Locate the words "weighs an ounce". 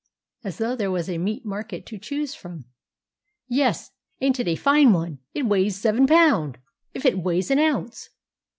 7.19-8.09